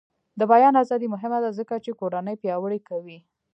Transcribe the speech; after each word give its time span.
د 0.39 0.41
بیان 0.51 0.73
ازادي 0.83 1.07
مهمه 1.13 1.39
ده 1.43 1.49
ځکه 1.59 1.75
چې 1.83 1.97
کورنۍ 1.99 2.35
پیاوړې 2.41 2.79
کوي. 2.89 3.17